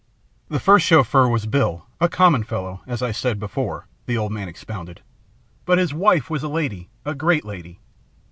[0.49, 4.47] "The first Chauffeur was Bill, a common fellow, as I said before," the old man
[4.47, 5.01] expounded;
[5.63, 7.79] "but his wife was a lady, a great lady.